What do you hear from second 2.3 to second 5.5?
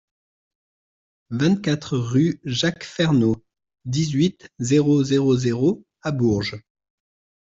Jacques Fernault, dix-huit, zéro zéro